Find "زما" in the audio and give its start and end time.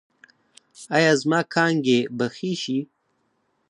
1.21-1.39